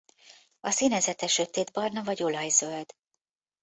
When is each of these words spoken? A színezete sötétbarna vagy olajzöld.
A 0.59 0.69
színezete 0.71 1.27
sötétbarna 1.27 2.03
vagy 2.03 2.23
olajzöld. 2.23 2.95